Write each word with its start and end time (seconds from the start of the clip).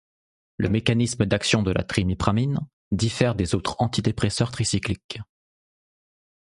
Le 0.57 0.67
mécanisme 0.67 1.27
d'action 1.27 1.61
de 1.61 1.69
la 1.69 1.83
trimipramine 1.83 2.57
diffère 2.91 3.35
des 3.35 3.53
autres 3.53 3.75
antidépresseurs 3.77 4.49
tricycliques. 4.49 5.19